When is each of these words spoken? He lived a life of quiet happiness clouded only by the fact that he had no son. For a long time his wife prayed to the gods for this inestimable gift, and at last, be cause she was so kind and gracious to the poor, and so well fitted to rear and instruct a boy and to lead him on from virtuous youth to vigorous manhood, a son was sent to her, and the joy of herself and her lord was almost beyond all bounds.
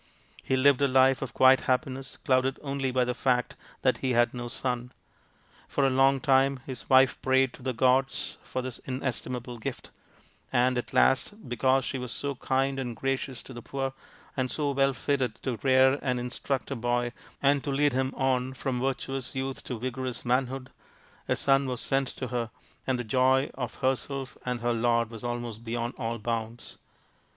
He 0.41 0.57
lived 0.57 0.81
a 0.81 0.87
life 0.87 1.21
of 1.21 1.35
quiet 1.35 1.61
happiness 1.69 2.17
clouded 2.25 2.57
only 2.63 2.89
by 2.89 3.05
the 3.05 3.13
fact 3.13 3.55
that 3.83 3.99
he 3.99 4.13
had 4.13 4.33
no 4.33 4.47
son. 4.47 4.93
For 5.67 5.85
a 5.85 5.91
long 5.91 6.19
time 6.19 6.59
his 6.65 6.89
wife 6.89 7.21
prayed 7.21 7.53
to 7.53 7.61
the 7.61 7.71
gods 7.71 8.39
for 8.41 8.63
this 8.63 8.79
inestimable 8.79 9.59
gift, 9.59 9.91
and 10.51 10.75
at 10.79 10.91
last, 10.91 11.47
be 11.47 11.55
cause 11.55 11.85
she 11.85 11.99
was 11.99 12.11
so 12.11 12.33
kind 12.33 12.79
and 12.79 12.95
gracious 12.95 13.43
to 13.43 13.53
the 13.53 13.61
poor, 13.61 13.93
and 14.35 14.49
so 14.49 14.71
well 14.71 14.93
fitted 14.95 15.35
to 15.43 15.57
rear 15.57 15.99
and 16.01 16.19
instruct 16.19 16.71
a 16.71 16.75
boy 16.75 17.13
and 17.39 17.63
to 17.63 17.69
lead 17.69 17.93
him 17.93 18.11
on 18.15 18.55
from 18.55 18.81
virtuous 18.81 19.35
youth 19.35 19.63
to 19.65 19.77
vigorous 19.77 20.25
manhood, 20.25 20.71
a 21.29 21.35
son 21.35 21.67
was 21.67 21.79
sent 21.79 22.07
to 22.07 22.29
her, 22.29 22.49
and 22.87 22.97
the 22.97 23.03
joy 23.03 23.51
of 23.53 23.75
herself 23.75 24.35
and 24.47 24.61
her 24.61 24.73
lord 24.73 25.11
was 25.11 25.23
almost 25.23 25.63
beyond 25.63 25.93
all 25.99 26.17
bounds. 26.17 26.79